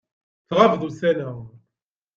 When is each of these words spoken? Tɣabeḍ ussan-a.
Tɣabeḍ 0.47 0.81
ussan-a. 0.87 1.31